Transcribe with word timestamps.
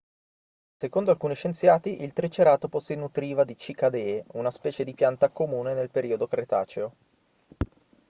secondo 0.77 1.11
alcuni 1.11 1.35
scienziati 1.35 2.01
il 2.01 2.11
triceratopo 2.11 2.79
si 2.79 2.95
nutriva 2.95 3.43
di 3.43 3.55
cicadee 3.55 4.23
una 4.29 4.49
specie 4.49 4.83
di 4.83 4.95
pianta 4.95 5.29
comune 5.29 5.75
nel 5.75 5.91
periodo 5.91 6.25
cretaceo 6.27 6.95